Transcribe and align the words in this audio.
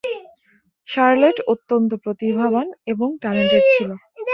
Charlotte 0.89 1.37
অত্যন্ত 1.47 1.91
প্রতিভাবান 2.03 2.67
এবং 2.87 3.09
ট্যালেন্টড 3.21 3.63
ছিল। 3.73 3.89